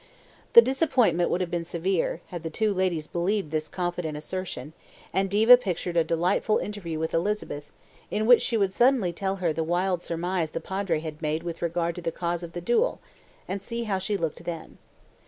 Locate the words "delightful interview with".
6.03-7.13